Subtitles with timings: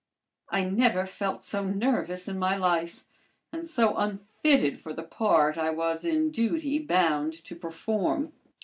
[0.49, 3.05] I never felt so nervous in my life,
[3.53, 8.33] and so unfitted for the part I was in duty bound to perform.